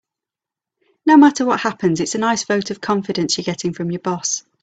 No 1.05 1.15
matter 1.15 1.45
what 1.45 1.59
happens, 1.59 1.99
it's 1.99 2.15
a 2.15 2.17
nice 2.17 2.43
vote 2.43 2.71
of 2.71 2.81
confidence 2.81 3.37
you're 3.37 3.43
getting 3.45 3.71
from 3.71 3.91
your 3.91 3.99
boss. 4.01 4.43